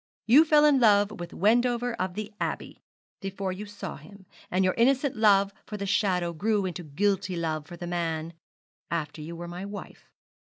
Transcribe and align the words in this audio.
You 0.25 0.45
fell 0.45 0.65
in 0.65 0.79
love 0.79 1.11
with 1.19 1.31
Wendover 1.31 1.93
of 1.93 2.15
the 2.15 2.33
Abbey, 2.41 2.81
before 3.19 3.51
you 3.51 3.67
saw 3.67 3.97
him; 3.97 4.25
and 4.49 4.65
your 4.65 4.73
innocent 4.73 5.15
love 5.15 5.53
for 5.67 5.77
the 5.77 5.85
shadow 5.85 6.33
grew 6.33 6.65
into 6.65 6.81
guilty 6.83 7.35
love 7.35 7.67
for 7.67 7.77
the 7.77 7.85
man, 7.85 8.33
after 8.89 9.21
you 9.21 9.35
were 9.35 9.47
my 9.47 9.63
wife. 9.63 10.09